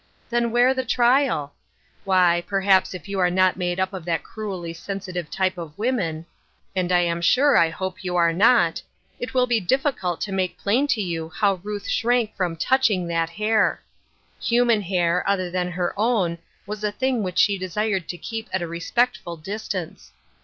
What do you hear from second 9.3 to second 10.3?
will be difficult